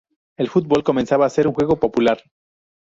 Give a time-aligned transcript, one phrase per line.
[0.35, 2.23] El fútbol comenzaba a ser un juego popular.